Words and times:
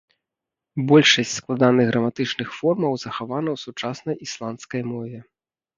Большасць 0.91 1.33
складаных 1.41 1.85
граматычных 1.91 2.49
формаў 2.61 2.91
захавана 3.05 3.49
ў 3.55 3.57
сучаснай 3.67 4.15
ісландскай 4.31 4.81
мове. 4.95 5.19